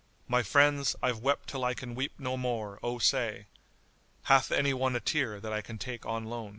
My 0.27 0.41
friends, 0.41 0.95
I've 1.03 1.19
wept 1.19 1.47
till 1.47 1.63
I 1.63 1.75
can 1.75 1.93
weep 1.93 2.13
no 2.17 2.35
more, 2.35 2.79
Oh, 2.81 2.97
say, 2.97 3.45
* 3.81 4.23
Hath 4.23 4.51
any 4.51 4.73
one 4.73 4.95
a 4.95 4.99
tear 4.99 5.39
that 5.39 5.53
I 5.53 5.61
can 5.61 5.77
take 5.77 6.07
on 6.07 6.25
loan." 6.25 6.49